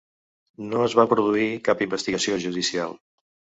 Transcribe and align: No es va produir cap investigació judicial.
No 0.71 0.81
es 0.85 0.95
va 1.01 1.05
produir 1.11 1.45
cap 1.69 1.85
investigació 1.89 2.43
judicial. 2.49 3.01